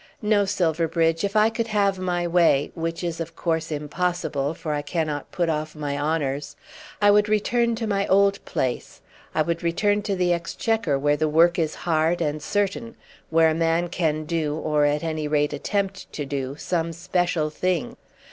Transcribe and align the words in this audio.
No, 0.23 0.45
Silverbridge. 0.45 1.23
If 1.23 1.35
I 1.35 1.51
could 1.51 1.67
have 1.67 1.99
my 1.99 2.25
way, 2.25 2.71
which 2.73 3.03
is 3.03 3.19
of 3.19 3.35
course 3.35 3.71
impossible, 3.71 4.55
for 4.55 4.73
I 4.73 4.81
cannot 4.81 5.31
put 5.31 5.47
off 5.47 5.75
my 5.75 5.95
honours, 5.95 6.55
I 6.99 7.11
would 7.11 7.29
return 7.29 7.75
to 7.75 7.85
my 7.85 8.07
old 8.07 8.43
place. 8.43 9.01
I 9.35 9.43
would 9.43 9.61
return 9.61 10.01
to 10.01 10.15
the 10.15 10.33
Exchequer 10.33 10.97
where 10.97 11.17
the 11.17 11.29
work 11.29 11.59
is 11.59 11.75
hard 11.85 12.19
and 12.19 12.41
certain, 12.41 12.95
where 13.29 13.49
a 13.49 13.53
man 13.53 13.89
can 13.89 14.23
do, 14.25 14.55
or 14.57 14.85
at 14.85 15.03
any 15.03 15.27
rate 15.27 15.53
attempt 15.53 16.11
to 16.13 16.25
do, 16.25 16.55
some 16.57 16.93
special 16.93 17.51
thing. 17.51 17.95